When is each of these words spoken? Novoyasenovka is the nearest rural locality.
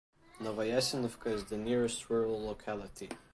Novoyasenovka 0.39 1.27
is 1.27 1.45
the 1.45 1.57
nearest 1.57 2.09
rural 2.09 2.43
locality. 2.43 3.09